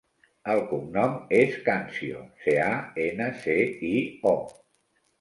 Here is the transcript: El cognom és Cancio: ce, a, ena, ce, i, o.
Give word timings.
El 0.53 0.61
cognom 0.71 1.13
és 1.41 1.59
Cancio: 1.69 2.25
ce, 2.47 2.57
a, 2.71 2.73
ena, 3.07 3.31
ce, 3.45 3.63
i, 3.95 3.97
o. 4.35 4.39